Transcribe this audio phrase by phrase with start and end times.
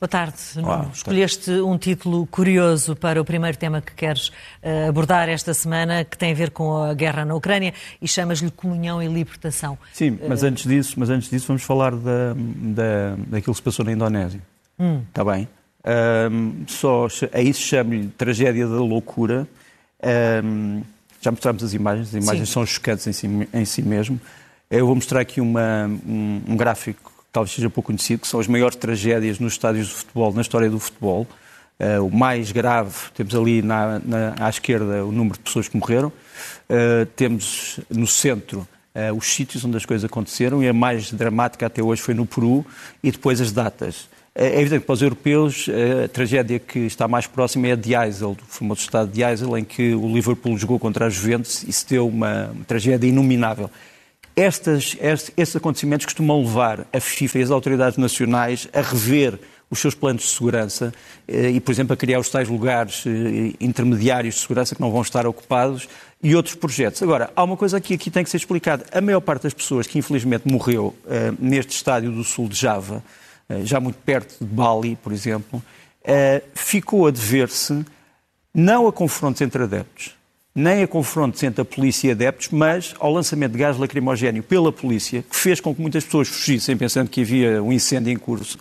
[0.00, 0.90] Boa tarde, Nuno.
[0.94, 6.16] Escolheste um título curioso para o primeiro tema que queres uh, abordar esta semana, que
[6.16, 9.76] tem a ver com a guerra na Ucrânia, e chamas-lhe Comunhão e Libertação.
[9.92, 10.46] Sim, mas, uh...
[10.46, 14.40] antes disso, mas antes disso vamos falar da, da, daquilo que se passou na Indonésia.
[14.78, 15.02] Hum.
[15.06, 15.46] Está bem?
[16.32, 19.46] Um, só, a isso chamo-lhe tragédia da loucura.
[20.42, 20.80] Um,
[21.20, 22.54] já mostramos as imagens, as imagens Sim.
[22.54, 24.18] são chocantes em si, em si mesmo.
[24.70, 28.46] Eu vou mostrar aqui uma, um, um gráfico talvez seja pouco conhecido, que são as
[28.46, 31.26] maiores tragédias nos estádios de futebol, na história do futebol.
[31.78, 35.78] Uh, o mais grave, temos ali na, na, à esquerda o número de pessoas que
[35.78, 41.10] morreram, uh, temos no centro uh, os sítios onde as coisas aconteceram e a mais
[41.10, 42.66] dramática até hoje foi no Peru
[43.02, 44.10] e depois as datas.
[44.34, 45.66] É evidente que para os europeus
[46.04, 49.58] a tragédia que está mais próxima é a de Eisel, do famoso estado de Eisel,
[49.58, 53.68] em que o Liverpool jogou contra a Juventus e se deu uma, uma tragédia inominável.
[54.36, 59.38] Estas, estes, estes acontecimentos costumam levar a FIFA e as autoridades nacionais a rever
[59.70, 60.92] os seus planos de segurança
[61.28, 64.90] eh, e, por exemplo, a criar os tais lugares eh, intermediários de segurança que não
[64.90, 65.88] vão estar ocupados
[66.22, 67.02] e outros projetos.
[67.02, 68.84] Agora, há uma coisa que aqui tem que ser explicada.
[68.92, 73.02] A maior parte das pessoas que infelizmente morreu uh, neste estádio do sul de Java,
[73.64, 75.60] já muito perto de Bali, por exemplo,
[76.54, 77.84] ficou a dever-se
[78.54, 80.14] não a confrontos entre adeptos,
[80.54, 84.72] nem a confrontos entre a polícia e adeptos, mas ao lançamento de gás lacrimogéneo pela
[84.72, 88.58] polícia, que fez com que muitas pessoas fugissem pensando que havia um incêndio em curso,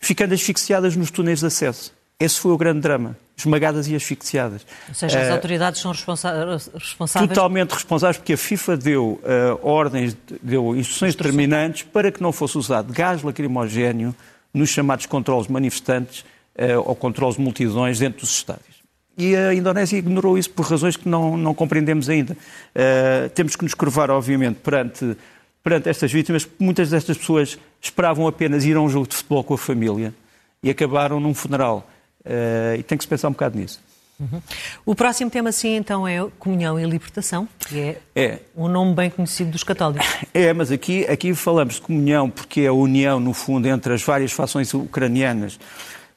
[0.00, 1.92] ficando asfixiadas nos túneis de acesso.
[2.20, 3.16] Esse foi o grande drama.
[3.36, 4.64] Esmagadas e asfixiadas.
[4.88, 7.28] Ou seja, as uh, autoridades são responsa responsáveis?
[7.28, 12.56] Totalmente responsáveis, porque a FIFA deu uh, ordens, deu instruções determinantes para que não fosse
[12.56, 14.14] usado gás lacrimogéneo
[14.54, 18.71] nos chamados controles manifestantes uh, ou controles multidões dentro dos estádios.
[19.16, 22.32] E a Indonésia ignorou isso por razões que não, não compreendemos ainda.
[22.34, 25.16] Uh, temos que nos curvar, obviamente, perante,
[25.62, 29.44] perante estas vítimas, porque muitas destas pessoas esperavam apenas ir a um jogo de futebol
[29.44, 30.14] com a família
[30.62, 31.88] e acabaram num funeral.
[32.24, 33.80] Uh, e tem que se pensar um bocado nisso.
[34.18, 34.40] Uhum.
[34.86, 39.10] O próximo tema, sim, então, é comunhão e libertação, que é, é, um nome bem
[39.10, 40.06] conhecido dos católicos.
[40.32, 44.02] É, mas aqui, aqui falamos de comunhão porque é a união, no fundo, entre as
[44.02, 45.58] várias fações ucranianas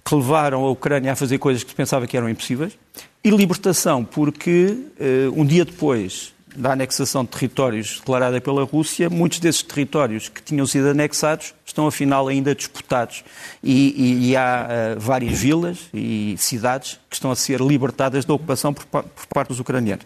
[0.07, 2.77] que levaram a Ucrânia a fazer coisas que se pensava que eram impossíveis,
[3.23, 9.39] e libertação, porque uh, um dia depois da anexação de territórios declarada pela Rússia, muitos
[9.39, 13.23] desses territórios que tinham sido anexados estão afinal ainda disputados
[13.61, 18.33] e, e, e há uh, várias vilas e cidades que estão a ser libertadas da
[18.33, 20.05] ocupação por, por parte dos ucranianos.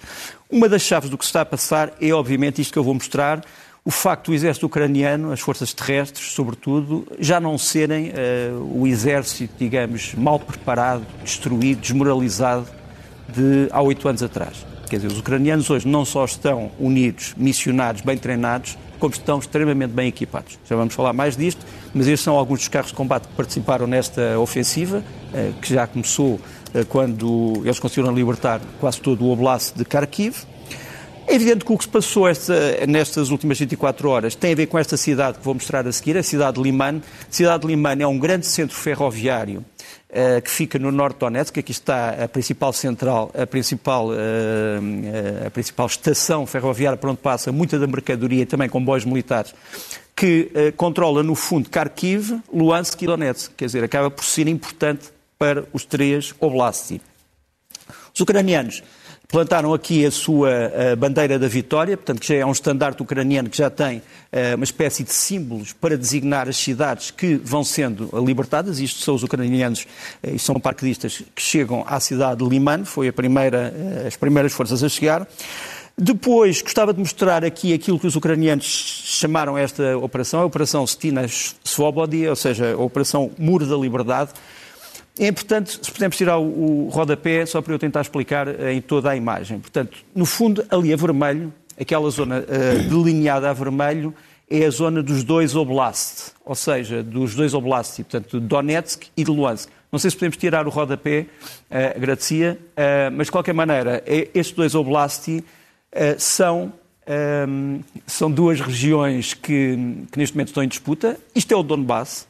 [0.49, 2.93] Uma das chaves do que se está a passar é obviamente isto que eu vou
[2.93, 3.43] mostrar,
[3.83, 9.53] o facto do exército ucraniano, as forças terrestres, sobretudo, já não serem uh, o exército,
[9.57, 12.67] digamos, mal preparado, destruído, desmoralizado
[13.27, 14.65] de há oito anos atrás.
[14.89, 19.91] Quer dizer, os ucranianos hoje não só estão unidos, missionados, bem treinados, como estão extremamente
[19.91, 20.59] bem equipados.
[20.65, 23.87] Já vamos falar mais disto, mas estes são alguns dos carros de combate que participaram
[23.87, 24.97] nesta ofensiva,
[25.31, 30.43] uh, que já começou uh, quando eles conseguiram libertar quase todo o oblast de Kharkiv
[31.29, 34.65] é evidente que o que se passou esta, nestas últimas 24 horas tem a ver
[34.65, 36.97] com esta cidade que vou mostrar a seguir, a cidade de Liman.
[36.97, 39.63] A cidade de Liman é um grande centro ferroviário
[40.09, 41.59] uh, que fica no norte de Donetsk.
[41.59, 47.51] Aqui está a principal central, a principal, uh, a principal estação ferroviária por onde passa
[47.51, 49.53] muita da mercadoria e também comboios militares,
[50.15, 53.53] que controla, no fundo, Kharkiv, Luhansk e Donetsk.
[53.55, 56.99] Quer dizer, acaba por ser importante para os três oblasts.
[58.13, 58.81] Os ucranianos
[59.31, 60.49] plantaram aqui a sua
[60.91, 64.55] a bandeira da vitória, portanto, que já é um estandarte ucraniano que já tem uh,
[64.55, 68.79] uma espécie de símbolos para designar as cidades que vão sendo libertadas.
[68.79, 69.83] Isto são os ucranianos
[70.23, 73.71] uh, e são parquedistas que chegam à cidade de Liman, foi primeira,
[74.07, 75.27] as primeiras forças a chegar.
[75.95, 78.65] Depois, gostava de mostrar aqui aquilo que os ucranianos
[79.05, 84.31] chamaram esta operação, a Operação Stina Svobody, ou seja, a Operação Muro da Liberdade,
[85.19, 88.81] é importante, se pudermos tirar o, o rodapé, só para eu tentar explicar eh, em
[88.81, 89.59] toda a imagem.
[89.59, 94.13] Portanto, no fundo, ali a vermelho, aquela zona uh, delineada a vermelho,
[94.49, 99.23] é a zona dos dois oblasts, ou seja, dos dois oblasts, portanto, de Donetsk e
[99.23, 99.69] de Luhansk.
[99.91, 101.25] Não sei se podemos tirar o rodapé,
[101.69, 105.43] uh, agradecia, uh, mas de qualquer maneira, estes dois oblasts uh,
[106.17, 106.71] são,
[107.47, 109.77] um, são duas regiões que,
[110.11, 111.17] que neste momento estão em disputa.
[111.35, 112.27] Isto é o Donbass.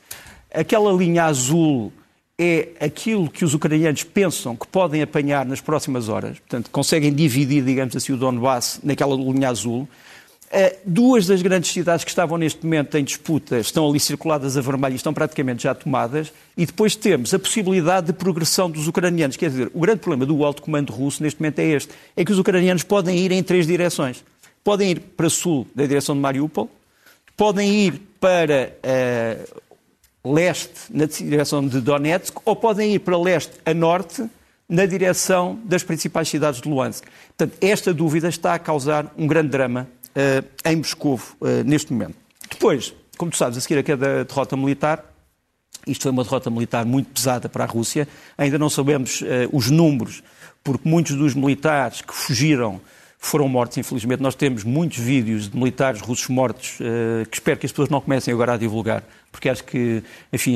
[0.51, 1.93] Aquela linha azul
[2.39, 7.61] é aquilo que os ucranianos pensam que podem apanhar nas próximas horas, portanto, conseguem dividir,
[7.61, 9.85] digamos assim, o Donbass naquela linha azul.
[10.49, 14.61] Eh, duas das grandes cidades que estavam neste momento em disputa estão ali circuladas a
[14.61, 16.31] vermelho e estão praticamente já tomadas.
[16.55, 19.35] E depois temos a possibilidade de progressão dos ucranianos.
[19.35, 22.31] Quer dizer, o grande problema do alto comando russo neste momento é este: é que
[22.31, 24.23] os ucranianos podem ir em três direções.
[24.63, 26.69] Podem ir para sul, da direção de Mariupol,
[27.35, 29.61] podem ir para uh,
[30.31, 34.29] leste na direção de Donetsk ou podem ir para leste a norte
[34.67, 37.05] na direção das principais cidades de Luhansk.
[37.35, 42.15] Portanto, esta dúvida está a causar um grande drama uh, em Moscou uh, neste momento.
[42.49, 45.03] Depois, como tu sabes, a seguir a cada derrota militar,
[45.87, 49.71] isto foi uma derrota militar muito pesada para a Rússia, ainda não sabemos uh, os
[49.71, 50.21] números,
[50.63, 52.79] porque muitos dos militares que fugiram
[53.19, 54.23] foram mortos, infelizmente.
[54.23, 56.77] Nós temos muitos vídeos de militares russos mortos
[57.29, 60.01] que espero que as pessoas não comecem agora a divulgar, porque acho que,
[60.31, 60.55] enfim,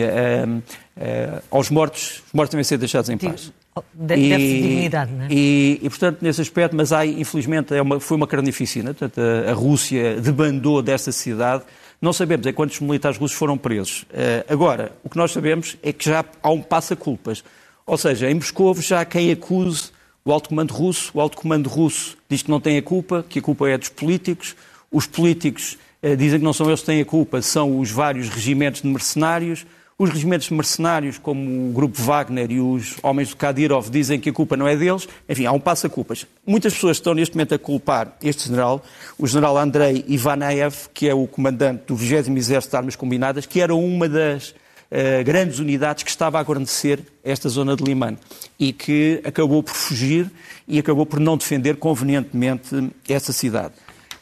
[1.51, 3.51] aos mortos, os mortos devem ser deixados em paz.
[3.93, 5.27] Deve-se dignidade, não é?
[5.31, 8.93] E, e, portanto, nesse aspecto, mas há, infelizmente, é uma, foi uma carnificina.
[8.93, 11.63] Portanto, a, a, Rússia debandou desta cidade.
[11.99, 14.05] Não sabemos é quantos militares russos foram presos.
[14.47, 17.43] Agora, o que nós sabemos é que já há um passa-culpas.
[17.85, 19.91] Ou seja, em Moscou já há quem acuse
[20.25, 21.11] o alto comando russo.
[21.13, 23.89] O alto comando russo diz que não tem a culpa, que a culpa é dos
[23.89, 24.55] políticos.
[24.91, 28.29] Os políticos uh, dizem que não são eles que têm a culpa, são os vários
[28.29, 29.65] regimentos de mercenários.
[29.97, 34.33] Os regimentos mercenários, como o Grupo Wagner e os homens do Kadyrov, dizem que a
[34.33, 35.07] culpa não é deles.
[35.29, 36.25] Enfim, há um passa-culpas.
[36.45, 38.83] Muitas pessoas estão neste momento a culpar este general,
[39.19, 43.61] o general Andrei Ivanaev, que é o comandante do 20 Exército de Armas Combinadas, que
[43.61, 44.55] era uma das
[44.93, 48.17] uh, grandes unidades que estava a guarnecer esta zona de Liman
[48.59, 50.29] e que acabou por fugir
[50.67, 53.73] e acabou por não defender convenientemente essa cidade.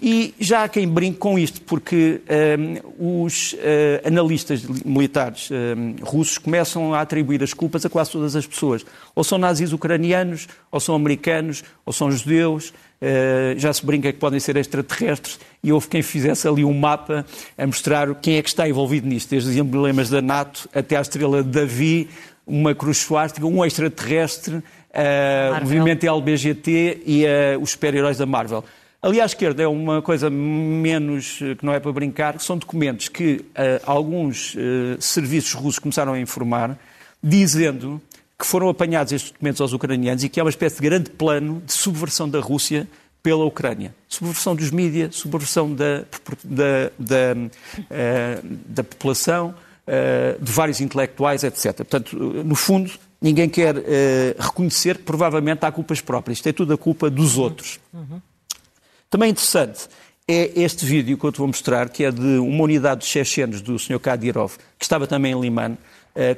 [0.04, 2.22] E já há quem brinque com isto, porque
[2.98, 8.36] um, os uh, analistas militares um, russos começam a atribuir as culpas a quase todas
[8.36, 8.84] as pessoas.
[9.14, 14.20] Ou são nazis ucranianos, ou são americanos, ou são judeus, uh, já se brinca que
[14.20, 17.26] podem ser extraterrestres, e houve quem fizesse ali um mapa
[17.58, 21.02] a mostrar quem é que está envolvido nisto, desde os emblemas da NATO até à
[21.02, 22.10] estrela de Davi,
[22.46, 24.64] uma cruz suástica, um extraterrestre, uh,
[25.58, 28.64] o movimento LBGT e uh, os super-heróis da Marvel.
[29.02, 33.08] Ali à esquerda é uma coisa menos eh, que não é para brincar, são documentos
[33.08, 36.78] que uh, alguns uh, serviços russos começaram a informar,
[37.22, 38.00] dizendo
[38.42, 41.62] que foram apanhados estes documentos aos ucranianos e que é uma espécie de grande plano
[41.64, 42.88] de subversão da Rússia
[43.22, 43.94] pela Ucrânia.
[44.08, 46.06] Subversão dos mídias, subversão da,
[46.44, 49.54] da, da, uh, da população,
[50.40, 51.76] de vários intelectuais, etc.
[51.76, 52.92] Portanto, no fundo,
[53.22, 53.76] ninguém quer
[54.40, 56.38] reconhecer que provavelmente há culpas próprias.
[56.38, 57.78] Isto é tudo a culpa dos outros.
[59.10, 59.90] Também interessante
[60.28, 63.62] é este vídeo que eu te vou mostrar, que é de uma unidade de chechenos
[63.62, 64.00] do Sr.
[64.00, 65.78] Kadyrov, que estava também em Liman, eh,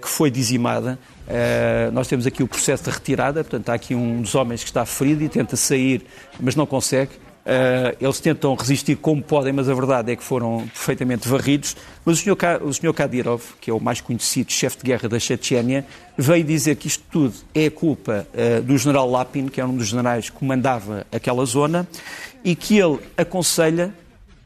[0.02, 1.00] que foi dizimada.
[1.28, 4.70] Eh, nós temos aqui o processo de retirada, portanto, há aqui um dos homens que
[4.70, 6.06] está ferido e tenta sair,
[6.40, 7.12] mas não consegue.
[7.44, 11.75] Uh, eles tentam resistir como podem, mas a verdade é que foram perfeitamente varridos.
[12.06, 12.18] Mas
[12.62, 15.86] o senhor Kadyrov, que é o mais conhecido chefe de guerra da Chechênia,
[16.18, 18.25] veio dizer que isto tudo é culpa
[18.64, 21.86] do general Lapin, que era um dos generais que comandava aquela zona,
[22.46, 23.94] e que ele aconselha,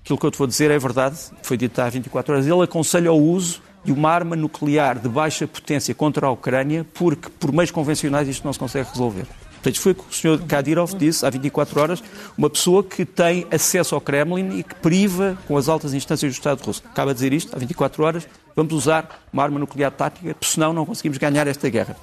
[0.03, 3.13] aquilo que eu te vou dizer é verdade, foi dito há 24 horas, ele aconselha
[3.13, 7.71] o uso de uma arma nuclear de baixa potência contra a Ucrânia, porque por meios
[7.71, 9.25] convencionais isto não se consegue resolver.
[9.53, 10.45] Portanto, foi o que o Sr.
[10.45, 12.03] Kadyrov disse há 24 horas,
[12.37, 16.35] uma pessoa que tem acesso ao Kremlin e que priva com as altas instâncias do
[16.35, 16.83] Estado russo.
[16.85, 20.85] Acaba de dizer isto há 24 horas, vamos usar uma arma nuclear tática, senão não
[20.85, 21.95] conseguimos ganhar esta guerra.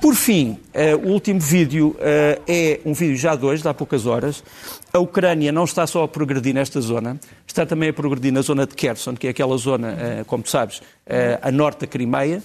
[0.00, 3.72] Por fim, uh, o último vídeo uh, é um vídeo já de hoje, de há
[3.72, 4.44] poucas horas.
[4.92, 8.66] A Ucrânia não está só a progredir nesta zona, está também a progredir na zona
[8.66, 10.82] de Kherson, que é aquela zona, uh, como tu sabes,
[11.40, 12.42] a norte da Crimeia,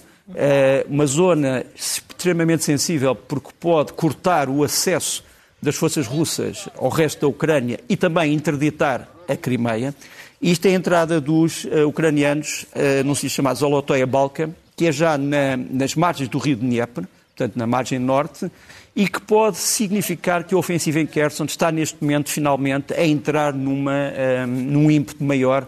[0.88, 5.24] uma zona extremamente sensível porque pode cortar o acesso
[5.62, 9.96] das forças russas ao resto da Ucrânia e também interditar a Crimeia.
[10.42, 12.66] Isto é a entrada dos ucranianos
[13.06, 17.06] num sítio chamado Zolotoia Balka, que é já na, nas margens do rio de Dnieper,
[17.40, 18.52] portanto na margem norte,
[18.96, 23.54] e que pode significar que a ofensiva em Kherson está neste momento finalmente a entrar
[23.54, 24.12] numa,
[24.46, 25.66] um, num ímpeto maior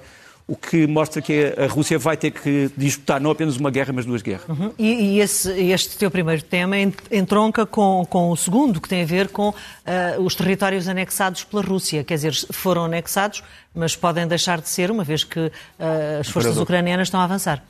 [0.48, 4.06] o que mostra que a Rússia vai ter que disputar não apenas uma guerra, mas
[4.06, 4.50] duas guerras.
[4.50, 4.74] Uhum.
[4.78, 6.76] E, e esse, este teu primeiro tema
[7.10, 9.54] entronca com, com o segundo, que tem a ver com uh,
[10.20, 12.04] os territórios anexados pela Rússia.
[12.04, 13.42] Quer dizer, foram anexados,
[13.74, 15.52] mas podem deixar de ser, uma vez que uh,
[16.20, 17.64] as forças ucranianas estão a avançar.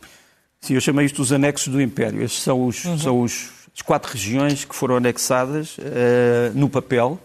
[0.59, 2.23] Sim, eu chamei isto os anexos do Império.
[2.23, 2.97] Estes são os, uhum.
[2.97, 5.81] são os as quatro regiões que foram anexadas uh,
[6.53, 7.19] no papel,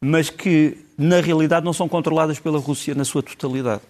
[0.00, 3.80] mas que na realidade não são controladas pela Rússia na sua totalidade.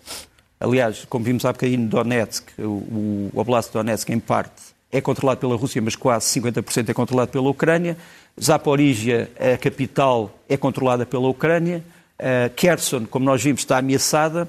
[0.60, 5.40] Aliás, como vimos há bocadinho, Donetsk, o, o Oblast de Donetsk, em parte, é controlado
[5.40, 7.96] pela Rússia, mas quase 50% é controlado pela Ucrânia.
[8.40, 11.82] Zaporizhia, a capital, é controlada pela Ucrânia.
[12.18, 14.44] Uh, Kherson, como nós vimos, está ameaçada.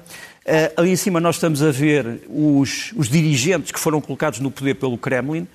[0.46, 4.50] Uh, ali em cima nós estamos a ver os, os dirigentes que foram colocados no
[4.50, 5.46] poder pelo Kremlin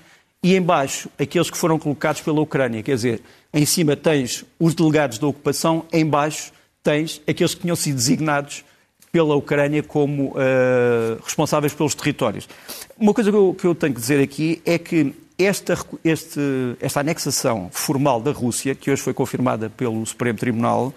[0.44, 2.84] e embaixo aqueles que foram colocados pela Ucrânia.
[2.84, 3.22] Quer dizer,
[3.54, 6.52] em cima tens os delegados da ocupação, embaixo
[6.84, 8.66] tens aqueles que tinham sido designados
[9.10, 12.50] pela Ucrânia como uh, responsáveis pelos territórios.
[12.98, 16.42] Uma coisa que eu, que eu, tenho que dizer aqui é que esta, este,
[16.82, 20.94] esta anexação formal da Rússia, que hoje foi confirmada pelo Supremo Tribunal,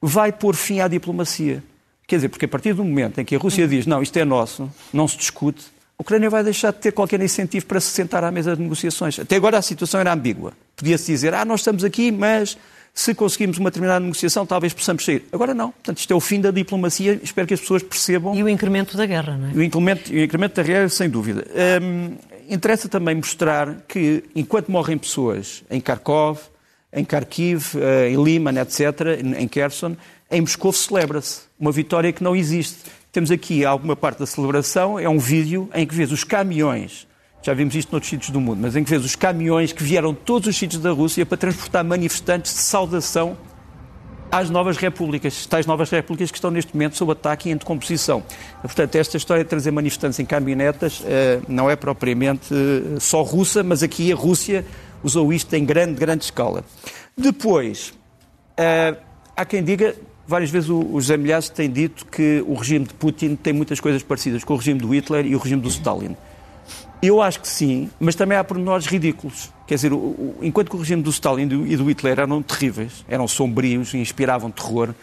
[0.00, 1.62] vai pôr fim à diplomacia.
[2.08, 4.24] Quer dizer, porque a partir do momento em que a Rússia diz não, isto é
[4.24, 5.64] nosso, não se discute,
[6.00, 9.18] a Ucrânia vai deixar de ter qualquer incentivo para se sentar à mesa de negociações.
[9.18, 10.54] Até agora a situação era ambígua.
[10.74, 12.56] Podia-se dizer, ah, nós estamos aqui, mas
[12.94, 15.26] se conseguirmos uma determinada negociação, talvez possamos sair.
[15.30, 15.72] Agora não.
[15.72, 17.20] Portanto, isto é o fim da diplomacia.
[17.22, 18.34] Espero que as pessoas percebam.
[18.34, 19.52] E o incremento da guerra, não é?
[19.52, 21.44] O incremento, o incremento da guerra, sem dúvida.
[21.82, 22.16] Hum,
[22.48, 26.38] interessa também mostrar que, enquanto morrem pessoas em Kharkov,
[26.94, 29.94] em Kharkiv, eh, em Lima, etc., em Kherson,
[30.30, 32.78] em Moscou celebra-se uma vitória que não existe.
[33.12, 37.08] Temos aqui alguma parte da celebração, é um vídeo em que vês os caminhões,
[37.42, 40.12] já vimos isto noutros sítios do mundo, mas em que vês os caminhões que vieram
[40.12, 43.36] de todos os sítios da Rússia para transportar manifestantes de saudação
[44.30, 48.22] às novas repúblicas, tais novas repúblicas que estão neste momento sob ataque e em decomposição.
[48.62, 53.64] Portanto, esta história de trazer manifestantes em caminhonetas eh, não é propriamente eh, só russa,
[53.64, 54.64] mas aqui a Rússia
[55.02, 56.62] usou isto em grande, grande escala.
[57.18, 57.92] Depois,
[58.56, 58.94] eh,
[59.36, 59.96] há quem diga,
[60.30, 64.00] várias vezes o José Milhares tem dito que o regime de Putin tem muitas coisas
[64.00, 66.16] parecidas com o regime do Hitler e o regime do Stalin.
[67.02, 69.50] Eu acho que sim, mas também há pormenores ridículos.
[69.66, 73.04] Quer dizer, o, o, enquanto que o regime do Stalin e do Hitler eram terríveis,
[73.08, 74.94] eram sombrios e inspiravam terror,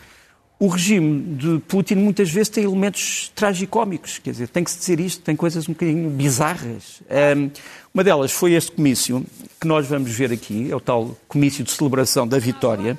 [0.59, 4.17] o regime de Putin muitas vezes tem elementos tragicómicos.
[4.17, 7.01] Quer dizer, tem que se dizer isto, tem coisas um bocadinho bizarras.
[7.37, 7.51] Um,
[7.93, 9.23] uma delas foi este comício
[9.59, 12.97] que nós vamos ver aqui, é o tal comício de celebração da vitória,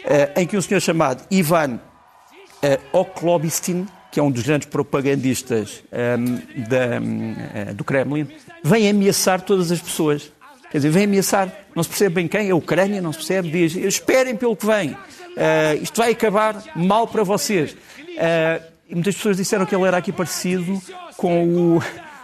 [0.00, 5.82] uh, em que um senhor chamado Ivan uh, Oklobistin, que é um dos grandes propagandistas
[5.92, 8.26] um, da, um, do Kremlin,
[8.62, 10.32] vem ameaçar todas as pessoas.
[10.70, 13.74] Quer dizer, vem ameaçar, não se percebe bem quem, a Ucrânia, não se percebe, diz,
[13.74, 14.96] esperem pelo que vem, uh,
[15.82, 17.72] isto vai acabar mal para vocês.
[17.72, 20.80] Uh, e muitas pessoas disseram que ele era aqui parecido
[21.16, 21.82] com o,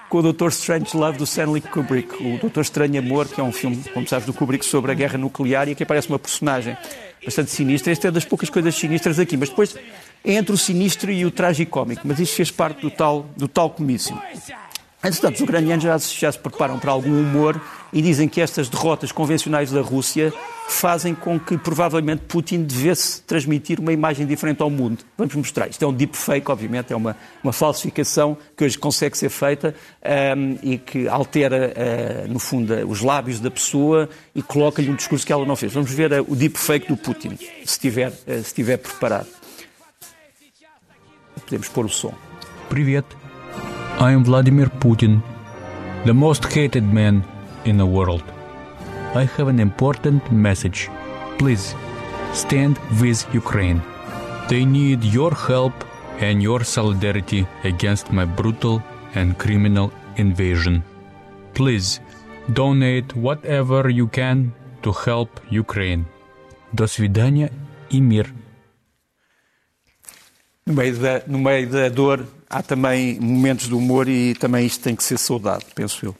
[0.08, 3.82] com o Strange Love do Stanley Kubrick, o Doutor Estranho Amor, que é um filme,
[3.92, 6.76] como sabes, do Kubrick sobre a guerra nuclear e aqui aparece uma personagem
[7.24, 7.92] bastante sinistra.
[7.92, 9.76] Esta é das poucas coisas sinistras aqui, mas depois
[10.24, 14.18] entre o sinistro e o tragicómico, mas isto fez parte do tal, do tal comício.
[15.03, 17.59] Entretanto, os ucranianos já, já se preparam para algum humor
[17.93, 20.33] e dizem que estas derrotas convencionais da Rússia
[20.67, 25.03] fazem com que provavelmente Putin devesse transmitir uma imagem diferente ao mundo.
[25.17, 25.69] Vamos mostrar.
[25.69, 29.73] Isto é um deepfake, obviamente, é uma, uma falsificação que hoje consegue ser feita
[30.37, 35.25] um, e que altera, uh, no fundo, os lábios da pessoa e coloca-lhe um discurso
[35.25, 35.73] que ela não fez.
[35.73, 39.27] Vamos ver uh, o deepfake do Putin, se estiver, uh, se estiver preparado.
[41.45, 42.13] Podemos pôr o som.
[42.67, 43.22] Привет.
[43.99, 45.21] I am Vladimir Putin,
[46.05, 47.23] the most hated man
[47.65, 48.23] in the world.
[49.15, 50.89] I have an important message.
[51.37, 51.75] Please
[52.33, 53.81] stand with Ukraine.
[54.49, 55.73] They need your help
[56.19, 58.81] and your solidarity against my brutal
[59.15, 60.83] and criminal invasion.
[61.53, 61.99] Please
[62.53, 64.53] donate whatever you can
[64.83, 66.05] to help Ukraine.
[66.73, 67.51] До свидания
[67.89, 68.27] и мир.
[70.65, 74.80] No meio, da, no meio da dor há também momentos de humor e também isto
[74.80, 76.16] tem que ser saudado, penso eu.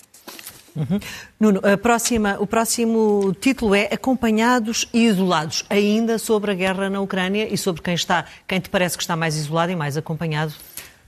[0.75, 0.99] Uhum.
[1.39, 7.47] Nuno, próxima, o próximo título é Acompanhados e Isolados, ainda sobre a guerra na Ucrânia
[7.49, 10.53] e sobre quem está, quem te parece que está mais isolado e mais acompanhado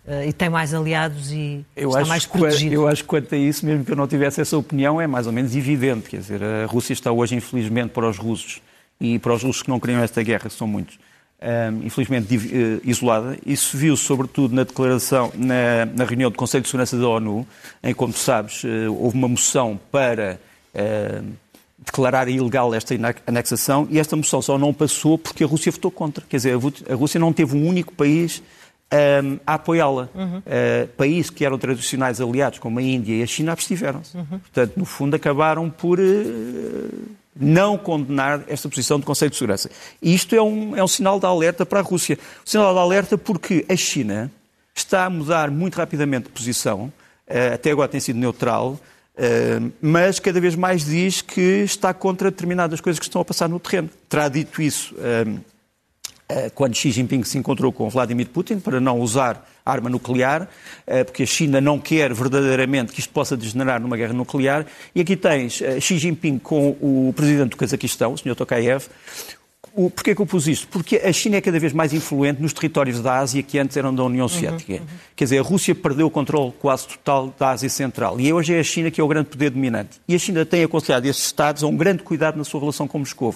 [0.06, 2.72] uh, e tem mais aliados e eu está mais protegido.
[2.72, 5.26] eu acho que quanto a isso, mesmo que eu não tivesse essa opinião, é mais
[5.26, 6.08] ou menos evidente.
[6.10, 8.62] Quer dizer, a Rússia está hoje, infelizmente, para os russos
[9.00, 10.96] e para os russos que não queriam esta guerra, são muitos,
[11.84, 13.38] infelizmente eh, isolada.
[13.44, 17.46] Isso viu sobretudo na declaração, na, na, reunião do Conselho de Segurança da ONU,
[17.82, 20.38] em que, como tu sabes, eh, houve uma moção para
[21.78, 22.94] declarar ilegal esta
[23.26, 26.24] anexação e esta moção só não passou porque a Rússia votou contra.
[26.28, 26.58] Quer dizer,
[26.90, 28.42] a Rússia não teve um único país
[28.92, 30.08] um, a apoiá-la.
[30.14, 30.38] Uhum.
[30.38, 34.16] Uh, países que eram tradicionais aliados, como a Índia e a China, abstiveram-se.
[34.16, 34.38] Uhum.
[34.38, 36.02] Portanto, no fundo, acabaram por uh,
[37.38, 39.70] não condenar esta posição do Conselho de Segurança.
[40.00, 42.18] E isto é um, é um sinal de alerta para a Rússia.
[42.42, 44.30] Um sinal de alerta porque a China
[44.74, 46.92] está a mudar muito rapidamente de posição,
[47.28, 48.78] uh, até agora tem sido neutral,
[49.16, 53.48] uh, mas cada vez mais diz que está contra determinadas coisas que estão a passar
[53.48, 53.88] no terreno.
[54.08, 55.40] Terá dito isso uh,
[56.54, 60.48] quando Xi Jinping se encontrou com Vladimir Putin para não usar arma nuclear,
[60.86, 64.64] eh, porque a China não quer verdadeiramente que isto possa degenerar numa guerra nuclear.
[64.94, 68.36] E aqui tens eh, Xi Jinping com o presidente do Cazaquistão, o Sr.
[68.36, 68.86] Tokayev.
[69.94, 70.68] Porquê que eu pus isto?
[70.68, 73.94] Porque a China é cada vez mais influente nos territórios da Ásia que antes eram
[73.94, 74.72] da União uhum, Soviética.
[74.72, 74.86] Uhum, uhum.
[75.14, 78.18] Quer dizer, a Rússia perdeu o controle quase total da Ásia Central.
[78.18, 80.00] E hoje é a China que é o grande poder dominante.
[80.08, 83.00] E a China tem aconselhado esses Estados a um grande cuidado na sua relação com
[83.00, 83.34] Moscou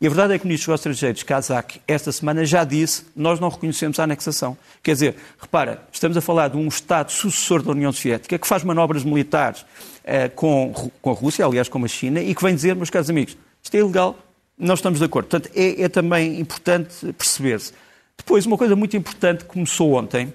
[0.00, 3.38] E a verdade é que o Ministro dos Estrangeiros, Kazak, esta semana já disse nós
[3.38, 4.56] não reconhecemos a anexação.
[4.82, 8.64] Quer dizer, repara, estamos a falar de um Estado sucessor da União Soviética que faz
[8.64, 9.66] manobras militares
[10.02, 13.10] eh, com, com a Rússia, aliás, com a China, e que vem dizer, meus caros
[13.10, 14.16] amigos, isto é ilegal,
[14.56, 15.26] não estamos de acordo.
[15.26, 17.74] Portanto, é, é também importante perceber-se.
[18.16, 20.32] Depois, uma coisa muito importante que começou ontem,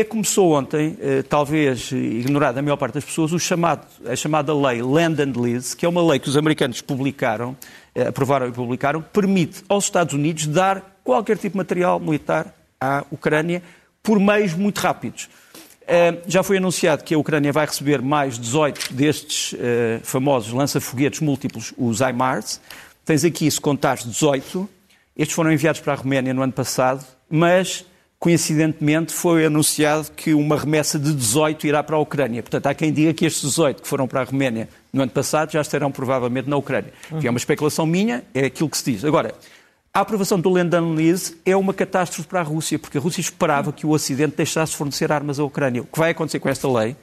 [0.00, 4.16] é que começou ontem, eh, talvez ignorada a maior parte das pessoas, o chamado, a
[4.16, 7.56] chamada lei Land and Lease, que é uma lei que os americanos publicaram,
[7.94, 13.04] eh, aprovaram e publicaram, permite aos Estados Unidos dar qualquer tipo de material militar à
[13.10, 13.62] Ucrânia
[14.02, 15.28] por meios muito rápidos.
[15.86, 19.54] Eh, já foi anunciado que a Ucrânia vai receber mais 18 destes
[20.02, 22.60] famosos lança-foguetes múltiplos, os HIMARS.
[23.04, 24.68] Tens aqui, se contares, 18.
[25.16, 27.84] Estes foram enviados para a Roménia no ano passado, mas
[28.18, 32.42] coincidentemente foi anunciado que uma remessa de 18 irá para a Ucrânia.
[32.42, 35.52] Portanto, há quem diga que estes 18 que foram para a Roménia no ano passado
[35.52, 36.92] já estarão provavelmente na Ucrânia.
[37.10, 37.20] Uhum.
[37.20, 39.04] Que é uma especulação minha, é aquilo que se diz.
[39.04, 39.34] Agora,
[39.92, 43.72] a aprovação do Lendan Lease é uma catástrofe para a Rússia, porque a Rússia esperava
[43.72, 45.82] que o Ocidente deixasse fornecer armas à Ucrânia.
[45.82, 46.96] O que vai acontecer com esta lei,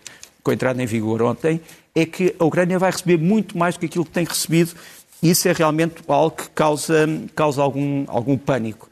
[0.43, 1.61] com a entrada em vigor ontem,
[1.95, 4.73] é que a Ucrânia vai receber muito mais do que aquilo que tem recebido.
[5.21, 8.89] Isso é realmente algo que causa, causa algum, algum pânico.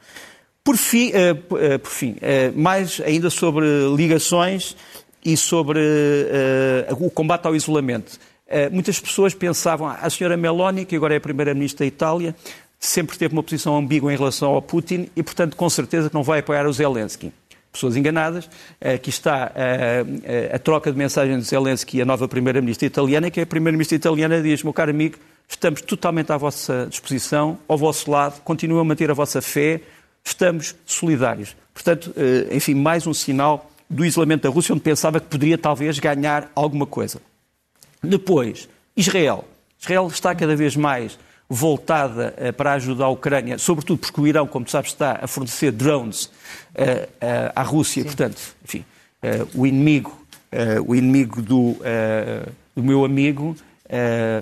[0.64, 2.16] Por fim, uh, por fim uh,
[2.54, 3.66] mais ainda sobre
[3.96, 4.76] ligações
[5.24, 8.18] e sobre uh, o combate ao isolamento.
[8.70, 12.34] muitas pessoas pensavam, ah, a senhora Meloni, que agora é a primeira-ministra da Itália,
[12.78, 16.22] sempre teve uma posição ambígua em relação ao Putin e, portanto, com certeza que não
[16.22, 17.32] vai apoiar o Zelensky.
[17.72, 18.50] Pessoas enganadas.
[18.80, 23.40] Aqui está a, a troca de mensagens de Zelensky e a nova primeira-ministra italiana, que
[23.40, 25.16] é a primeira-ministra italiana diz, meu caro amigo,
[25.48, 29.80] estamos totalmente à vossa disposição, ao vosso lado, continuem a manter a vossa fé,
[30.24, 31.56] estamos solidários.
[31.74, 35.98] Portanto, eh, enfim, mais um sinal do isolamento da Rússia, onde pensava que poderia talvez
[35.98, 37.20] ganhar alguma coisa.
[38.02, 39.44] Depois, Israel.
[39.80, 44.46] Israel está cada vez mais voltada eh, para ajudar a Ucrânia, sobretudo porque o Irão,
[44.46, 46.30] como tu sabes, está a fornecer drones
[46.74, 47.08] eh,
[47.54, 48.02] à Rússia.
[48.02, 48.08] Sim.
[48.08, 48.84] Portanto, enfim,
[49.54, 50.18] o inimigo,
[50.84, 51.76] o inimigo do,
[52.74, 53.56] do meu amigo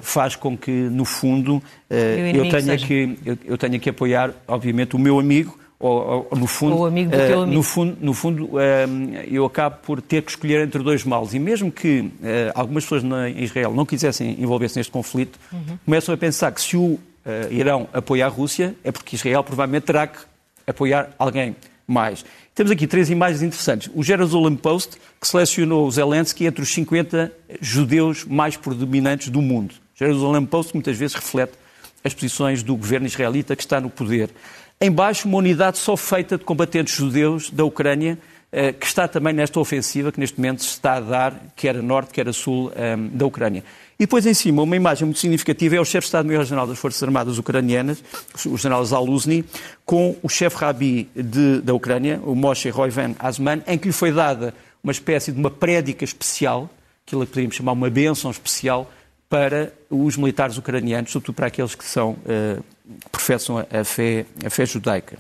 [0.01, 4.99] faz com que, no fundo, eu tenha, que, eu, eu tenha que apoiar, obviamente, o
[4.99, 7.57] meu amigo ou, ou, no fundo, ou amigo do uh, teu amigo.
[7.57, 8.59] No fundo, no fundo uh,
[9.27, 11.33] eu acabo por ter que escolher entre dois males.
[11.33, 12.12] E mesmo que uh,
[12.55, 15.79] algumas pessoas na, em Israel não quisessem envolver-se neste conflito, uhum.
[15.87, 17.01] começam a pensar que se o
[17.51, 20.19] Irão apoia a Rússia, é porque Israel provavelmente terá que
[20.66, 21.55] apoiar alguém
[21.87, 22.25] mais.
[22.55, 23.90] Temos aqui três imagens interessantes.
[23.95, 29.75] O Jerusalem Post, que selecionou Zelensky entre os 50 judeus mais predominantes do mundo.
[29.95, 31.53] O Jerusalem Post muitas vezes reflete
[32.05, 34.31] as posições do governo israelita que está no poder.
[34.81, 38.19] Embaixo, uma unidade só feita de combatentes judeus da Ucrânia,
[38.53, 41.83] eh, que está também nesta ofensiva que neste momento se está a dar, quer a
[41.83, 43.63] norte, quer a sul ehm, da Ucrânia.
[43.97, 47.03] E depois, em cima, uma imagem muito significativa é o chefe de Estado-Maior-General das Forças
[47.03, 48.03] Armadas Ucranianas,
[48.47, 49.45] o general Zaluzny,
[49.85, 54.11] com o chefe rabi de, da Ucrânia, o Moshe Roivan Azman, em que lhe foi
[54.11, 56.71] dada uma espécie de uma prédica especial,
[57.07, 58.91] aquilo que poderíamos chamar uma bênção especial,
[59.31, 62.64] para os militares ucranianos, sobretudo para aqueles que são uh,
[63.12, 65.16] professam a fé, a fé judaica.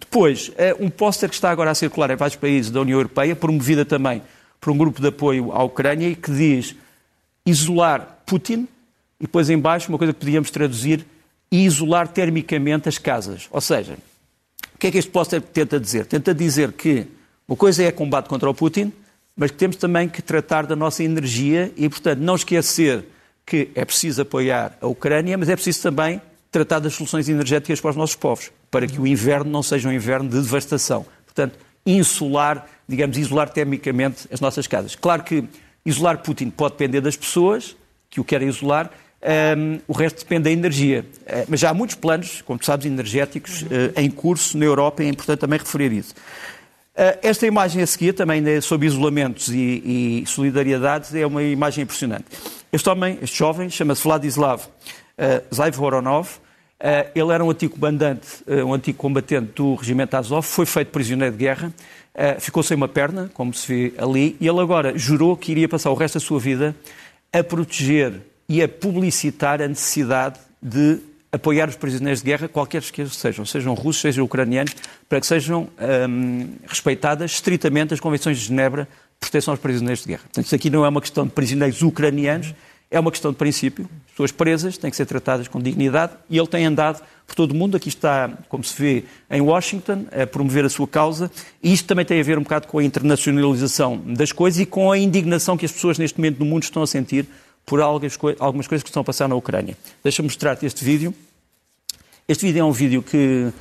[0.00, 3.36] Depois, é um póster que está agora a circular em vários países da União Europeia,
[3.36, 4.22] promovida também
[4.58, 6.74] por um grupo de apoio à Ucrânia, e que diz
[7.44, 8.66] isolar Putin,
[9.20, 11.04] e depois em baixo uma coisa que podíamos traduzir,
[11.52, 13.46] isolar termicamente as casas.
[13.50, 13.98] Ou seja,
[14.74, 16.06] o que é que este póster tenta dizer?
[16.06, 17.06] Tenta dizer que
[17.46, 18.90] uma coisa é combate contra o Putin,
[19.36, 23.04] mas que temos também que tratar da nossa energia e, portanto, não esquecer
[23.50, 27.90] que é preciso apoiar a Ucrânia, mas é preciso também tratar das soluções energéticas para
[27.90, 31.04] os nossos povos, para que o inverno não seja um inverno de devastação.
[31.24, 34.94] Portanto, insular, digamos, isolar termicamente as nossas casas.
[34.94, 35.42] Claro que
[35.84, 37.74] isolar Putin pode depender das pessoas
[38.08, 38.88] que o querem isolar,
[39.58, 41.04] um, o resto depende da energia.
[41.22, 45.02] Uh, mas já há muitos planos, como tu sabes, energéticos uh, em curso na Europa
[45.02, 46.14] e é importante também referir isso.
[46.94, 51.82] Uh, esta imagem a seguir, também né, sobre isolamentos e, e solidariedade, é uma imagem
[51.82, 52.26] impressionante.
[52.72, 56.38] Este homem, este jovem, chama-se Vladislav uh, Zaiv Voronov.
[56.78, 60.92] Uh, ele era um antigo comandante, uh, um antigo combatente do regimento Azov, foi feito
[60.92, 61.74] prisioneiro de guerra,
[62.14, 65.68] uh, ficou sem uma perna, como se vê ali, e ele agora jurou que iria
[65.68, 66.74] passar o resto da sua vida
[67.32, 71.00] a proteger e a publicitar a necessidade de
[71.32, 74.74] apoiar os prisioneiros de guerra, qualquer que sejam, sejam russos, sejam ucranianos,
[75.08, 75.68] para que sejam
[76.08, 78.88] um, respeitadas estritamente as convenções de Genebra
[79.20, 80.22] proteção aos prisioneiros de guerra.
[80.22, 82.54] Portanto, isso aqui não é uma questão de prisioneiros ucranianos,
[82.90, 83.88] é uma questão de princípio.
[84.06, 87.52] As pessoas presas têm que ser tratadas com dignidade e ele tem andado por todo
[87.52, 87.76] o mundo.
[87.76, 91.30] Aqui está, como se vê, em Washington, a promover a sua causa.
[91.62, 94.90] E isto também tem a ver um bocado com a internacionalização das coisas e com
[94.90, 97.26] a indignação que as pessoas neste momento no mundo estão a sentir
[97.64, 99.76] por algumas coisas que estão a passar na Ucrânia.
[100.02, 101.14] Deixa-me mostrar-te este vídeo.
[102.26, 103.52] Este vídeo é um vídeo que,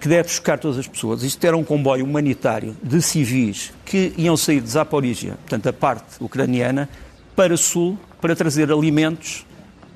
[0.00, 1.22] que deve chocar todas as pessoas.
[1.22, 6.16] Isto era um comboio humanitário de civis que iam sair de Zaporizhia, portanto, a parte
[6.18, 6.88] ucraniana,
[7.36, 9.46] para o sul, para trazer alimentos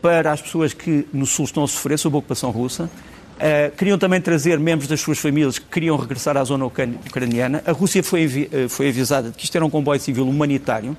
[0.01, 2.90] para as pessoas que no sul estão a sofrer sob a ocupação russa.
[3.35, 7.62] Uh, queriam também trazer membros das suas famílias que queriam regressar à zona ucraniana.
[7.67, 10.95] A Rússia foi, uh, foi avisada de que isto era um comboio civil humanitário.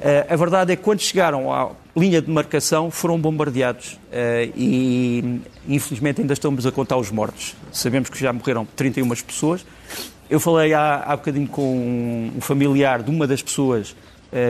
[0.00, 3.98] Uh, a verdade é que quando chegaram à linha de marcação foram bombardeados
[4.56, 7.54] e infelizmente ainda estamos a contar os mortos.
[7.70, 9.66] Sabemos que já morreram 31 pessoas.
[10.30, 13.94] Eu falei há, há bocadinho com um familiar de uma das pessoas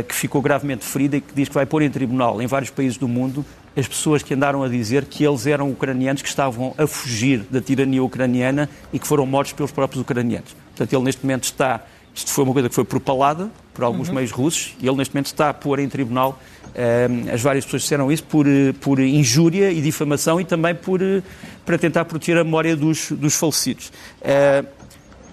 [0.06, 2.98] que ficou gravemente ferida e que diz que vai pôr em tribunal em vários países
[2.98, 3.44] do mundo
[3.76, 7.60] as pessoas que andaram a dizer que eles eram ucranianos que estavam a fugir da
[7.60, 10.54] tirania ucraniana e que foram mortos pelos próprios ucranianos.
[10.70, 11.84] Portanto, ele neste momento está.
[12.14, 14.16] Isto foi uma coisa que foi propalada por alguns uhum.
[14.16, 16.38] meios russos e ele neste momento está a pôr em tribunal.
[16.68, 21.02] Uh, as várias pessoas disseram isso por, eh, por injúria e difamação e também por,
[21.02, 21.22] uh,
[21.64, 23.90] para tentar proteger a memória dos, dos falecidos.
[24.20, 24.80] Uh,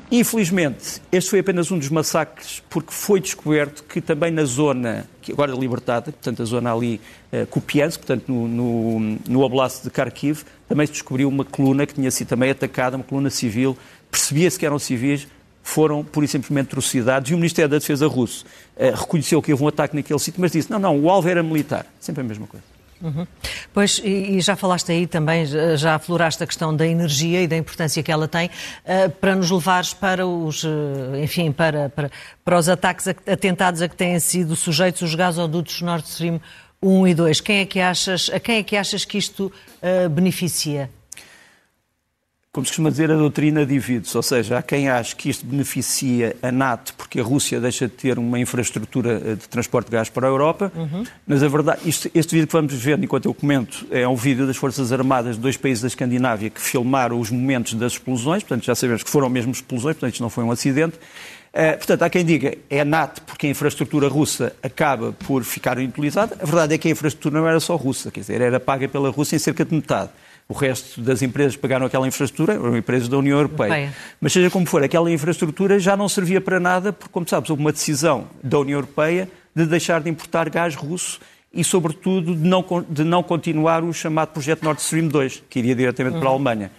[0.09, 5.33] Infelizmente, este foi apenas um dos massacres, porque foi descoberto que também na zona, que
[5.33, 7.01] agora é libertada, portanto, a zona ali,
[7.33, 11.93] uh, Kupiansk, portanto, no, no, no Oblast de Kharkiv, também se descobriu uma coluna que
[11.93, 13.77] tinha sido também atacada, uma coluna civil,
[14.09, 15.27] percebia-se que eram civis,
[15.67, 18.45] foram pura e simplesmente atrocidades, e o Ministério da Defesa russo
[18.77, 21.43] uh, reconheceu que houve um ataque naquele sítio, mas disse, não, não, o alvo era
[21.43, 22.65] militar, sempre a mesma coisa.
[23.01, 23.27] Uhum.
[23.71, 28.01] Pois, e, já falaste aí também, já afloraste a questão da energia e da importância
[28.01, 30.67] que ela tem uh, para nos levares para os, uh,
[31.21, 32.09] enfim, para, para,
[32.43, 36.41] para os ataques atentados a que têm sido sujeitos os gasodutos Nord Stream
[36.81, 37.41] 1 e 2.
[37.41, 39.51] Quem é que achas, a quem é que achas que isto
[40.11, 40.89] beneficia?
[42.57, 46.35] Como se costuma dizer, a doutrina divide-se, ou seja, há quem ache que isto beneficia
[46.41, 50.09] a NATO porque a Rússia deixa de ter uma infraestrutura eh, de transporte de gás
[50.09, 51.03] para a Europa, uhum.
[51.27, 54.47] mas a verdade, isto, este vídeo que vamos ver enquanto eu comento é um vídeo
[54.47, 58.65] das Forças Armadas de dois países da Escandinávia que filmaram os momentos das explosões, portanto
[58.65, 60.97] já sabemos que foram mesmo explosões, portanto isto não foi um acidente.
[61.53, 66.37] Uh, portanto, há quem diga é NATO porque a infraestrutura russa acaba por ficar inutilizada.
[66.39, 69.09] A verdade é que a infraestrutura não era só russa, quer dizer, era paga pela
[69.09, 70.11] Rússia em cerca de metade.
[70.49, 73.67] O resto das empresas que pagaram aquela infraestrutura eram empresas da União Europeia.
[73.67, 73.93] Europeia.
[74.21, 77.61] Mas seja como for, aquela infraestrutura já não servia para nada, porque, como sabes, houve
[77.61, 81.19] uma decisão da União Europeia de deixar de importar gás russo
[81.53, 85.75] e, sobretudo, de não, de não continuar o chamado projeto Nord Stream 2, que iria
[85.75, 86.19] diretamente uhum.
[86.21, 86.35] para a uhum.
[86.35, 86.71] Alemanha.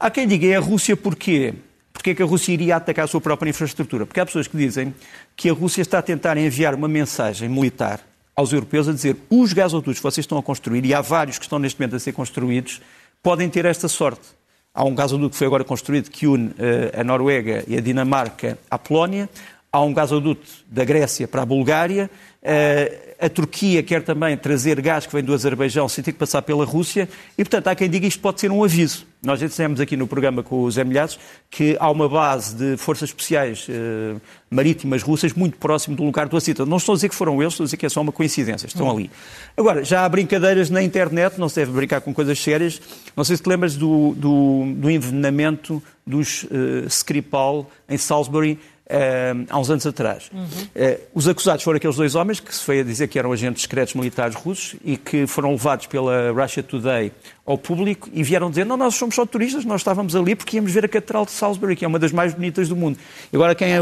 [0.00, 1.54] Há quem diga, é a Rússia porquê?
[1.96, 4.06] Porque é que a Rússia iria atacar a sua própria infraestrutura?
[4.06, 4.94] Porque há pessoas que dizem
[5.34, 8.00] que a Rússia está a tentar enviar uma mensagem militar
[8.34, 11.44] aos europeus a dizer os gasodutos que vocês estão a construir, e há vários que
[11.44, 12.82] estão neste momento a ser construídos,
[13.22, 14.28] podem ter esta sorte.
[14.74, 18.58] Há um gasoduto que foi agora construído que une uh, a Noruega e a Dinamarca
[18.70, 19.28] à Polónia.
[19.72, 22.10] Há um gasoduto da Grécia para a Bulgária.
[22.46, 26.42] Uh, a Turquia quer também trazer gás que vem do Azerbaijão sem ter que passar
[26.42, 29.06] pela Rússia e, portanto, há quem diga isto pode ser um aviso.
[29.22, 31.18] Nós já dissemos aqui no programa com os Emilhados
[31.50, 34.14] que há uma base de forças especiais eh,
[34.50, 36.68] marítimas russas muito próximo do lugar do acidente.
[36.68, 38.66] Não estou a dizer que foram eles, estou a dizer que é só uma coincidência,
[38.66, 39.10] estão ali.
[39.56, 42.80] Agora, já há brincadeiras na internet, não se deve brincar com coisas sérias.
[43.16, 49.44] Não sei se te lembras do, do, do envenenamento dos uh, Skripal em Salisbury, Uh,
[49.50, 50.30] há uns anos atrás.
[50.32, 50.42] Uhum.
[50.44, 53.62] Uh, os acusados foram aqueles dois homens que se foi a dizer que eram agentes
[53.62, 57.10] secretos militares russos e que foram levados pela Russia Today
[57.44, 60.72] ao público e vieram dizer não, nós somos só turistas, nós estávamos ali porque íamos
[60.72, 62.96] ver a Catedral de Salisbury, que é uma das mais bonitas do mundo.
[63.32, 63.78] E agora quem é,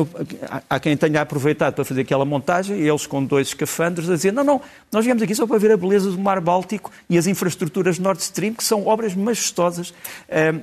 [0.71, 4.45] há quem tenha aproveitado para fazer aquela montagem, eles com dois escafandros a dizer não,
[4.45, 7.99] não, nós viemos aqui só para ver a beleza do Mar Báltico e as infraestruturas
[7.99, 9.95] Nord Stream, que são obras majestosas uh,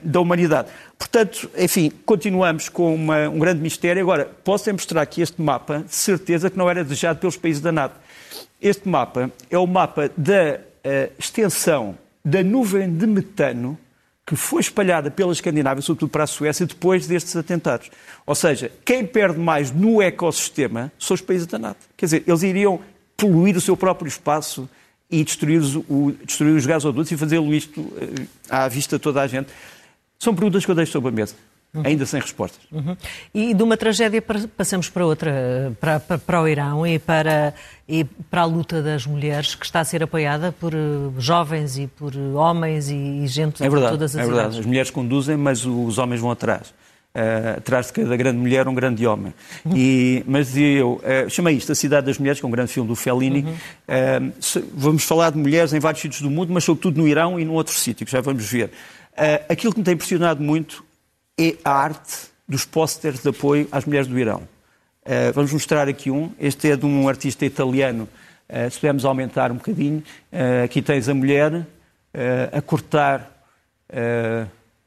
[0.03, 0.69] da humanidade.
[0.97, 4.03] Portanto, enfim, continuamos com uma, um grande mistério.
[4.03, 7.71] Agora, posso mostrar aqui este mapa, de certeza que não era desejado pelos países da
[7.71, 7.95] NATO.
[8.61, 13.77] Este mapa é o mapa da uh, extensão da nuvem de metano
[14.25, 17.89] que foi espalhada pela Escandinávia, sobretudo para a Suécia, depois destes atentados.
[18.25, 21.79] Ou seja, quem perde mais no ecossistema são os países da NATO.
[21.97, 22.79] Quer dizer, eles iriam
[23.17, 24.69] poluir o seu próprio espaço
[25.09, 29.21] e destruir os, o, destruir os gasodutos e fazê-lo isto uh, à vista de toda
[29.21, 29.49] a gente.
[30.17, 31.35] São perguntas que eu deixo sobre a mesa.
[31.73, 31.83] Uhum.
[31.85, 32.59] ainda sem respostas.
[32.69, 32.97] Uhum.
[33.33, 34.21] E de uma tragédia
[34.57, 37.53] passamos para outra, para, para, para, o Irão e para,
[37.87, 40.77] e para a luta das mulheres, que está a ser apoiada por eh,
[41.17, 44.35] jovens e por homens e, e gente é verdade, de todas as É idades.
[44.35, 46.73] verdade, as mulheres conduzem, mas os homens vão atrás.
[47.13, 49.33] Uh, atrás de cada grande mulher, um grande homem.
[49.65, 49.73] Uhum.
[49.75, 52.87] E, mas eu, uh, chamei isto A Cidade das Mulheres, que é um grande filme
[52.87, 53.43] do Fellini.
[53.43, 53.51] Uhum.
[53.51, 57.37] Uh, se, vamos falar de mulheres em vários sítios do mundo, mas sobretudo no Irão
[57.37, 58.71] e num outro sítio, que já vamos ver.
[59.49, 60.85] aquilo que me tem impressionado muito
[61.39, 64.47] é a arte dos pósteres de apoio às mulheres do Irão.
[65.03, 66.31] Uh, vamos mostrar aqui um.
[66.39, 68.07] Este é de um artista italiano.
[68.49, 70.03] Uh, se pudermos aumentar um bocadinho.
[70.31, 71.65] Uh, aqui tens a mulher
[72.51, 73.31] a cortar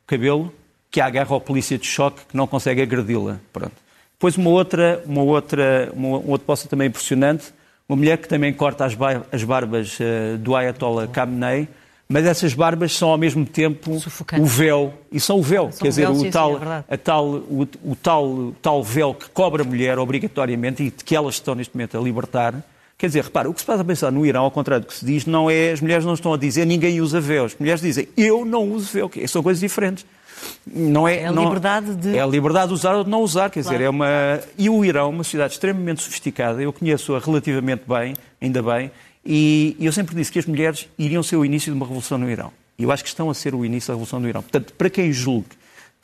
[0.06, 0.52] cabelo,
[0.90, 3.40] que guerra ou polícia de choque que não consegue agredi-la.
[3.50, 3.72] Pronto.
[4.12, 7.54] Depois uma outra, uma outra, uma, um outro posto também impressionante,
[7.88, 9.98] uma mulher que também corta as, bar as barbas
[10.40, 11.66] do Ayatollah Khamenei,
[12.08, 14.42] mas essas barbas são ao mesmo tempo Sufocante.
[14.42, 16.94] o véu, e são o véu, são quer dizer, véu, o, sim, tal, sim, é
[16.94, 21.36] a tal, o, o, tal, tal véu que cobra a mulher obrigatoriamente e que elas
[21.36, 22.54] estão neste momento a libertar.
[22.96, 24.94] Quer dizer, repara, o que se passa a pensar no Irão, ao contrário do que
[24.94, 27.46] se diz, não é, as mulheres não estão a dizer ninguém usa véu.
[27.46, 29.10] As mulheres dizem, eu não uso véu.
[29.26, 30.06] São coisas diferentes.
[30.66, 32.16] Não é, é a não, liberdade de...
[32.16, 33.76] É a liberdade de usar ou de não usar, quer claro.
[33.76, 34.40] dizer, é uma...
[34.56, 38.90] E o Irão, uma sociedade extremamente sofisticada, eu conheço-a relativamente bem, ainda bem,
[39.24, 42.30] e eu sempre disse que as mulheres iriam ser o início de uma revolução no
[42.30, 42.52] Irão.
[42.78, 44.42] E eu acho que estão a ser o início da revolução no Irão.
[44.42, 45.48] Portanto, para quem julgue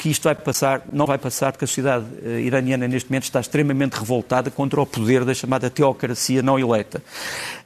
[0.00, 3.38] que isto vai passar, não vai passar, porque a sociedade uh, iraniana neste momento está
[3.38, 7.02] extremamente revoltada contra o poder da chamada teocracia não eleita.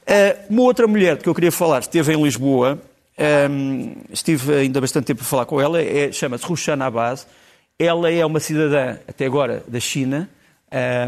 [0.01, 2.77] Uh, uma outra mulher que eu queria falar esteve em Lisboa,
[3.49, 7.25] um, estive ainda bastante tempo a falar com ela, é, chama-se Rushan Abbas.
[7.79, 10.29] Ela é uma cidadã, até agora, da China.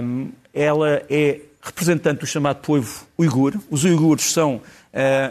[0.01, 3.53] Um, ela é representante do chamado povo uigur.
[3.69, 4.61] Os uigures são uh,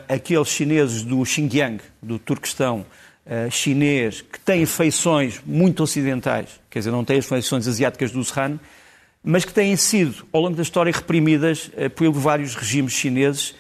[0.09, 2.85] aqueles chineses do Xinjiang, do Turquestão
[3.27, 8.23] uh, chinês, que têm feições muito ocidentais, quer dizer, não têm as feições asiáticas do
[8.23, 8.59] Zhan,
[9.25, 13.55] mas que têm sido, ao longo da história, reprimidas uh, por vários regimes chineses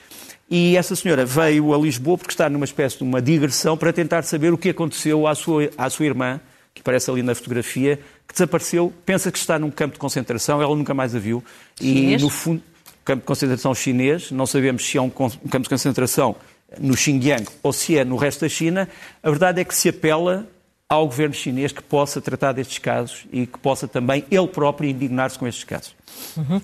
[0.49, 4.23] e essa senhora veio a Lisboa porque está numa espécie de uma digressão para tentar
[4.23, 6.41] saber o que aconteceu à sua, à sua irmã,
[6.73, 10.75] que aparece ali na fotografia, que desapareceu, pensa que está num campo de concentração, ela
[10.75, 11.43] nunca mais a viu.
[11.81, 12.21] Chinês?
[12.21, 12.62] E no fundo,
[13.05, 16.35] campo de concentração chinês, não sabemos se é um campo de concentração
[16.79, 18.89] no Xinjiang ou se é no resto da China.
[19.23, 20.47] A verdade é que se apela
[20.88, 25.37] ao governo chinês que possa tratar destes casos e que possa também ele próprio indignar-se
[25.37, 25.96] com estes casos.
[26.37, 26.61] Uhum.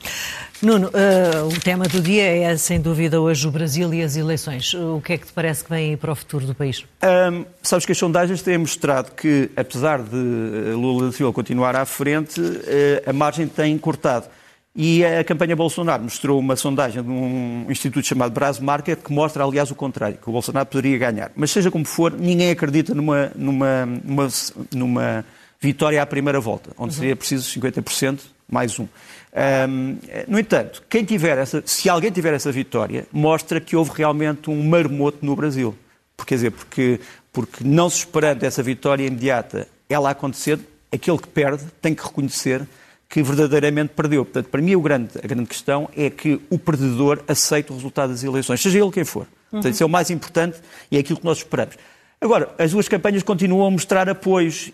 [0.62, 4.72] Nuno, uh, o tema do dia é sem dúvida hoje o Brasil e as eleições.
[4.74, 6.84] O que é que te parece que vem aí para o futuro do país?
[7.02, 11.74] Um, sabes que as sondagens têm mostrado que, apesar de eh, Lula da Silva continuar
[11.74, 14.26] à frente, uh, a margem tem cortado.
[14.74, 18.32] E a campanha Bolsonaro mostrou uma sondagem de um instituto chamado
[18.62, 21.30] Market que mostra, aliás, o contrário, que o Bolsonaro poderia ganhar.
[21.36, 24.28] Mas seja como for, ninguém acredita numa, numa, numa,
[24.74, 25.24] numa
[25.60, 27.00] vitória à primeira volta, onde uhum.
[27.00, 28.84] seria preciso 50% mais um.
[28.84, 29.98] um.
[30.26, 34.66] No entanto, quem tiver essa, se alguém tiver essa vitória, mostra que houve realmente um
[34.66, 35.76] marmoto no Brasil.
[36.16, 40.58] Porque, quer dizer, porque, porque não se esperando essa vitória imediata, ela acontecer,
[40.90, 42.66] aquele que perde tem que reconhecer
[43.12, 44.24] que verdadeiramente perdeu.
[44.24, 48.24] Portanto, para mim, grande, a grande questão é que o perdedor aceita o resultado das
[48.24, 49.26] eleições, seja ele quem for.
[49.50, 50.56] Portanto, isso é o mais importante
[50.90, 51.76] e é aquilo que nós esperamos.
[52.18, 54.72] Agora, as duas campanhas continuam a mostrar apoios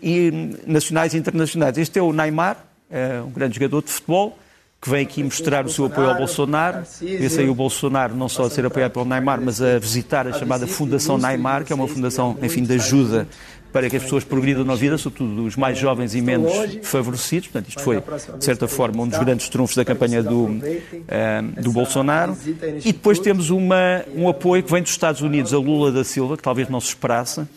[0.65, 1.77] nacionais e internacionais.
[1.77, 2.55] Este é o Neymar,
[2.89, 4.39] é um grande jogador de futebol,
[4.81, 6.83] que vem aqui mostrar o seu apoio ao Bolsonaro.
[7.01, 10.31] Esse aí o Bolsonaro não só a ser apoiado pelo Neymar, mas a visitar a
[10.31, 13.27] chamada Fundação Neymar, que é uma fundação, enfim, de ajuda
[13.71, 16.51] para que as pessoas progridam na vida, sobretudo os mais jovens e menos
[16.83, 17.47] favorecidos.
[17.49, 18.01] Portanto, isto foi,
[18.37, 22.35] de certa forma, um dos grandes trunfos da campanha do, uh, do Bolsonaro.
[22.83, 26.35] E depois temos uma, um apoio que vem dos Estados Unidos a Lula da Silva,
[26.35, 27.41] que talvez não se esperasse.
[27.41, 27.47] Uh,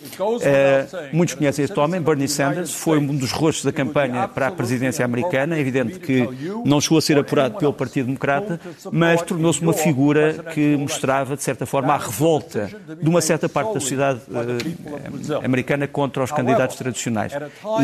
[1.12, 5.04] muitos conhecem este homem, Bernie Sanders, foi um dos rostos da campanha para a presidência
[5.04, 5.56] americana.
[5.56, 6.28] É evidente que
[6.64, 11.42] não chegou a ser apurado pelo Partido Democrata, mas tornou-se uma figura que mostrava, de
[11.42, 12.70] certa forma, a revolta
[13.00, 17.32] de uma certa parte da sociedade uh, americana com contra os candidatos tradicionais.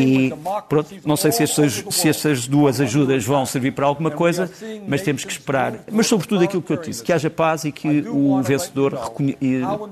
[0.00, 0.32] E
[0.68, 4.50] pronto, não sei se estas, se estas duas ajudas vão servir para alguma coisa,
[4.88, 5.84] mas temos que esperar.
[5.90, 8.98] Mas, sobretudo, aquilo que eu disse, que haja paz e que o vencedor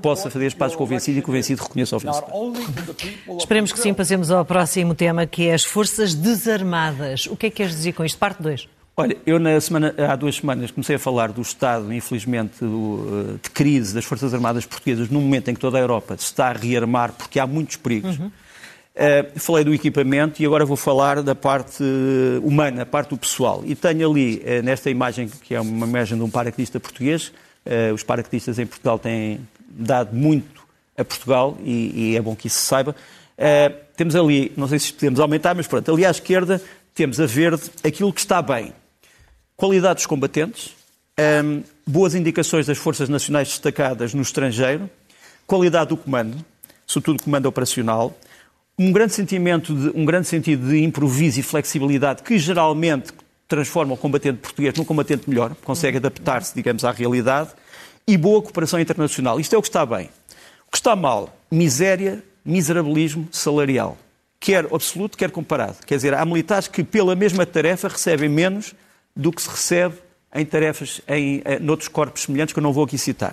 [0.01, 2.53] possa fazer as pazes com o vencido e que o vencido reconheça o vencedor.
[3.39, 3.93] Esperemos que sim.
[3.93, 7.25] Passemos ao próximo tema, que é as forças desarmadas.
[7.27, 8.17] O que é que queres dizer com isto?
[8.17, 8.76] Parte 2.
[8.99, 13.49] Olha, eu na semana, há duas semanas comecei a falar do estado, infelizmente, eh, de
[13.51, 16.53] crise das Forças Armadas Portuguesas num momento em que toda a Europa se está a
[16.53, 18.17] rearmar porque há muitos perigos.
[18.17, 18.25] Uhum.
[18.25, 21.83] Uh, falei do equipamento e agora vou falar da parte
[22.41, 23.61] humana, a parte do pessoal.
[23.67, 27.31] E tenho ali, uh, nesta imagem, que é uma imagem de um paraquedista português,
[27.67, 30.63] uh, os paraquedistas em Portugal têm dado muito
[30.97, 32.95] a Portugal e, e é bom que isso se saiba.
[33.95, 36.59] temos ali, não sei se podemos aumentar, mas pronto, ali à esquerda
[36.95, 38.73] temos a verde aquilo que está bem
[39.57, 40.75] qualidade dos combatentes,
[41.43, 44.87] um, boas indicações das forças nacionais destacadas no estrangeiro,
[45.47, 46.45] qualidade do comando,
[46.85, 48.15] sobretudo comando operacional,
[48.77, 53.11] um grande sentimento de, um grande sentido de improviso e flexibilidade que geralmente
[53.47, 57.49] transforma o combatente português num combatente melhor, consegue adaptar-se, digamos, à realidade,
[58.07, 59.39] e boa cooperação internacional.
[59.39, 60.09] Isto é o que está bem.
[60.67, 63.97] O que está mal, miséria, miserabilismo salarial.
[64.39, 65.77] Quer absoluto, quer comparado.
[65.85, 68.75] Quer dizer, há militares que, pela mesma tarefa, recebem menos
[69.17, 69.95] do que se recebe
[70.33, 73.31] em tarefas em, em eh, noutros corpos semelhantes que eu não vou aqui citar.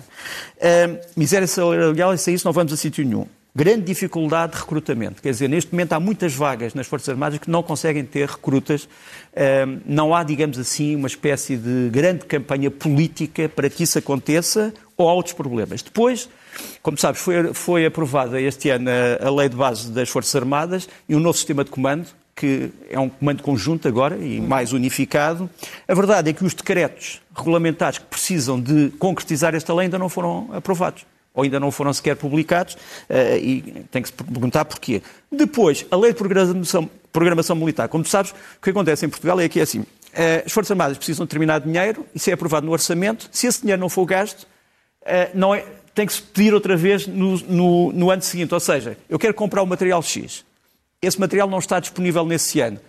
[0.57, 3.27] Uh, miséria salarial, isso, isso não vamos a sítio nenhum.
[3.55, 5.21] grande dificuldade de recrutamento.
[5.21, 8.87] Quer dizer, neste momento há muitas vagas nas Forças Armadas que não conseguem ter recrutas.
[9.85, 15.07] Não há, digamos assim, uma espécie de grande campanha política para que isso aconteça ou
[15.07, 15.81] há outros problemas.
[15.81, 16.27] Depois,
[16.81, 20.89] como sabes, foi, foi aprovada este ano a, a lei de base das Forças Armadas
[21.07, 25.49] e um novo sistema de comando, que é um comando conjunto agora e mais unificado.
[25.87, 30.09] A verdade é que os decretos regulamentares que precisam de concretizar esta lei ainda não
[30.09, 35.01] foram aprovados ou ainda não foram sequer publicados, uh, e tem que se perguntar porquê.
[35.29, 37.89] Depois, a lei de programação, programação, militar.
[37.89, 39.85] Como tu sabes, o que acontece em Portugal é que é assim, uh,
[40.45, 43.81] as Forças Armadas precisam de determinado dinheiro, isso é aprovado no orçamento, se esse dinheiro
[43.81, 48.09] não for gasto, uh, não é, tem que se pedir outra vez no, no, no
[48.09, 48.53] ano seguinte.
[48.53, 50.45] Ou seja, eu quero comprar o material X,
[51.05, 52.79] esse material não está disponível nesse ano.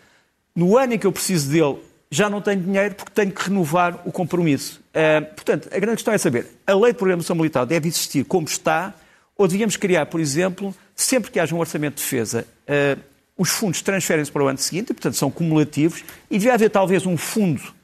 [0.55, 1.79] No ano em que eu preciso dele,
[2.11, 4.81] já não tenho dinheiro porque tenho que renovar o compromisso.
[4.91, 8.47] Uh, portanto, a grande questão é saber, a lei de programação militar deve existir como
[8.47, 8.95] está
[9.37, 13.01] ou devíamos criar, por exemplo, sempre que haja um orçamento de defesa, uh,
[13.37, 17.19] os fundos transferem-se para o ano seguinte, portanto, são cumulativos, e devia haver talvez um
[17.19, 17.76] fundo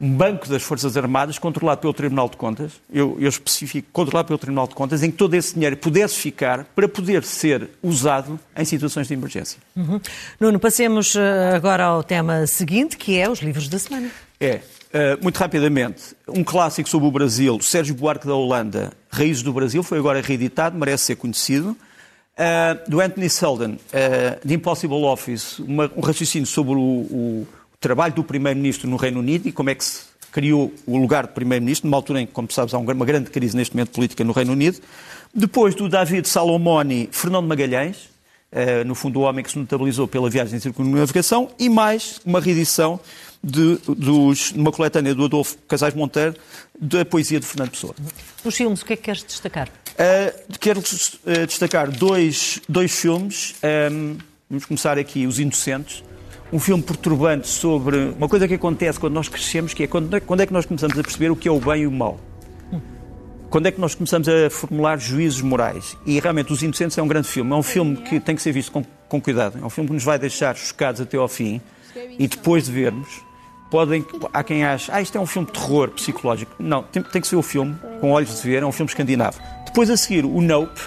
[0.00, 4.38] um banco das Forças Armadas controlado pelo Tribunal de Contas, eu, eu especifico, controlado pelo
[4.38, 8.64] Tribunal de Contas, em que todo esse dinheiro pudesse ficar para poder ser usado em
[8.64, 9.60] situações de emergência.
[9.76, 10.00] Uhum.
[10.40, 14.10] Nuno, passemos eh, agora ao tema seguinte, que é os livros da semana.
[14.40, 14.62] É,
[14.94, 19.82] uh, muito rapidamente, um clássico sobre o Brasil, Sérgio Buarque da Holanda, Raízes do Brasil,
[19.82, 21.76] foi agora reeditado, merece ser conhecido.
[22.38, 27.46] Uh, do Anthony Selden, uh, The Impossible Office, uma, um raciocínio sobre o, o
[27.80, 31.32] trabalho do Primeiro-Ministro no Reino Unido e como é que se criou o lugar de
[31.32, 34.32] Primeiro-Ministro, numa altura em que, como sabes, há uma grande crise neste momento política no
[34.32, 34.78] Reino Unido.
[35.34, 38.10] Depois do David Salomoni, Fernando Magalhães,
[38.52, 42.40] eh, no fundo o homem que se notabilizou pela viagem em circunnavigação, e mais uma
[42.40, 43.00] reedição
[43.42, 46.34] de, dos, uma coletânea do Adolfo Casais Monteiro,
[46.78, 47.94] da poesia de Fernando Pessoa.
[48.44, 49.68] Os filmes, o que é que queres destacar?
[49.68, 53.54] Uh, quero uh, destacar dois, dois filmes.
[53.90, 54.16] Um,
[54.48, 56.04] vamos começar aqui, Os Inocentes,
[56.52, 60.20] um filme perturbante sobre uma coisa que acontece quando nós crescemos, que é quando, é
[60.20, 62.18] quando é que nós começamos a perceber o que é o bem e o mal.
[63.48, 65.96] Quando é que nós começamos a formular juízos morais?
[66.06, 67.50] E realmente Os Inocentes é um grande filme.
[67.50, 69.58] É um filme que tem que ser visto com, com cuidado.
[69.60, 71.60] É um filme que nos vai deixar chocados até ao fim.
[72.16, 73.08] E depois de vermos,
[73.68, 76.54] podem, há quem ache, ah, isto é um filme de terror psicológico.
[76.60, 79.40] Não, tem, tem que ser o filme com olhos de ver, é um filme escandinavo.
[79.66, 80.80] Depois a seguir, o Nope,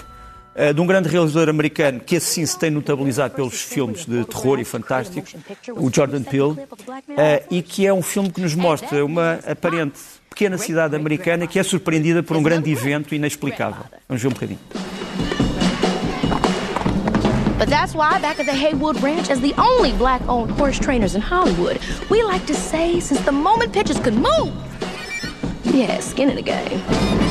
[0.74, 4.64] de um grande realizador americano que assim se tem notabilizado pelos filmes de terror e
[4.64, 5.34] fantásticos,
[5.76, 6.56] o Jordan Peele,
[7.16, 9.98] eh, e que é um filme que nos mostra uma aparente
[10.30, 13.84] pequena cidade americana que é surpreendida por um grande evento inexplicável.
[14.08, 14.60] Vamos ver um bocadinho.
[17.58, 21.22] But that's why back at the Haywood Ranch, as the only black-owned horse trainers in
[21.22, 21.78] Hollywood,
[22.10, 24.52] we like to say since the moment pitches could move,
[25.64, 27.23] yeah, skin in the game.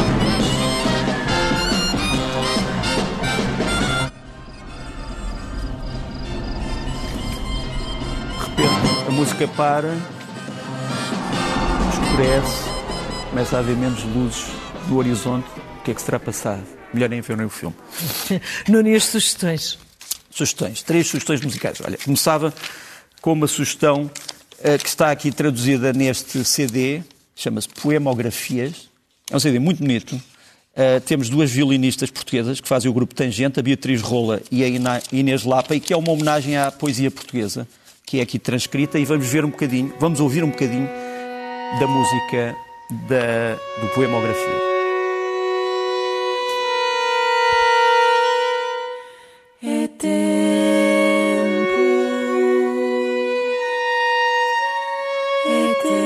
[9.14, 9.96] Música para,
[11.94, 12.64] escurece,
[13.30, 14.46] começa a haver menos luzes
[14.88, 15.46] do horizonte.
[15.80, 16.64] O que é que se terá passado?
[16.92, 17.76] Melhor nem ver o filme.
[18.68, 19.78] Nuno, as sugestões?
[20.32, 20.82] Sugestões.
[20.82, 21.80] Três sugestões musicais.
[21.86, 22.52] Olha, começava
[23.22, 27.04] com uma sugestão uh, que está aqui traduzida neste CD,
[27.36, 28.90] chama-se Poemografias.
[29.30, 30.16] É um CD muito bonito.
[30.16, 34.68] Uh, temos duas violinistas portuguesas que fazem o grupo Tangente, a Beatriz Rola e a
[35.12, 37.68] Inês Lapa, e que é uma homenagem à poesia portuguesa
[38.06, 40.88] que é aqui transcrita, e vamos ver um bocadinho, vamos ouvir um bocadinho
[41.80, 42.56] da música
[43.08, 44.74] da, do Poemografia.
[49.66, 50.12] É tempo,
[55.48, 56.04] é tempo.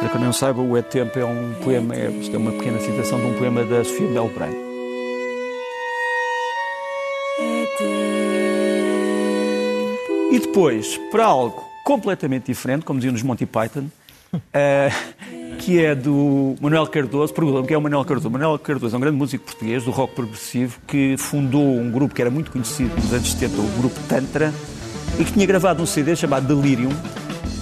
[0.00, 2.80] Para quem não saiba, o É Tempo é um poema, é, isto é uma pequena
[2.80, 4.69] citação de um poema da Sofia Belbrain.
[10.50, 13.84] Depois, para algo completamente diferente, como diziam nos Monty Python,
[14.34, 14.42] uh,
[15.60, 17.32] que é do Manuel Cardoso.
[17.32, 18.28] Perguntam-me que é o Manuel Cardoso.
[18.28, 22.20] Manuel Cardoso é um grande músico português do rock progressivo que fundou um grupo que
[22.20, 24.52] era muito conhecido nos anos 70, o grupo Tantra,
[25.20, 26.90] e que tinha gravado um CD chamado Delirium.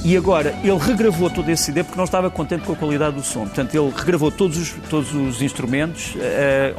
[0.03, 3.23] E agora ele regravou todo esse CD porque não estava contente com a qualidade do
[3.23, 3.41] som.
[3.41, 6.19] Portanto, ele regravou todos os, todos os instrumentos, uh,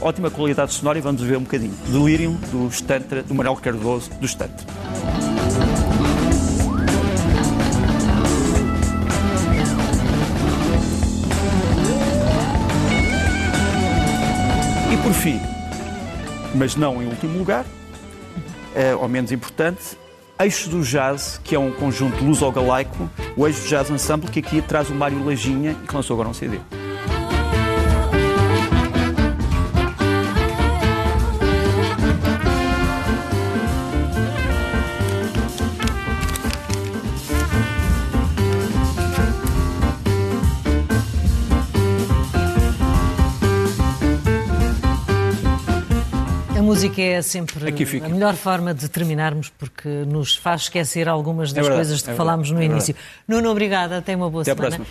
[0.01, 1.74] ótima qualidade sonora, e vamos ver um bocadinho.
[1.88, 4.89] Delirium, do Tantra, do Manuel Cardoso, do Tantra.
[15.04, 15.39] Por fim,
[16.56, 17.66] mas não em último lugar,
[18.76, 19.97] é, ou menos importante,
[20.39, 24.62] Eixo do Jazz, que é um conjunto luso-galaico, o Eixo do Jazz Ensemble, que aqui
[24.62, 26.60] traz o Mário Lajinha e que lançou agora um CD.
[46.88, 51.78] Música é sempre a melhor forma de terminarmos porque nos faz esquecer algumas das verdade,
[51.78, 52.96] coisas de que é falámos no é início.
[53.28, 53.98] Nuno, obrigada.
[53.98, 54.86] Até uma boa Até semana.